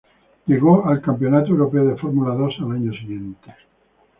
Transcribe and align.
Llegó 0.47 0.87
al 0.87 0.99
Campeonato 0.99 1.49
Europeo 1.49 1.85
de 1.85 1.95
Fórmula 1.97 2.33
Dos 2.33 2.55
al 2.61 2.71
año 2.71 2.91
siguiente. 2.91 3.53